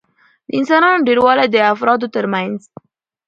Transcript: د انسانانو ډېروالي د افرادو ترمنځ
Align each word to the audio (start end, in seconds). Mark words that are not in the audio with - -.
د 0.47 0.49
انسانانو 0.59 1.05
ډېروالي 1.07 1.45
د 1.49 1.55
افرادو 1.73 2.07
ترمنځ 2.15 2.59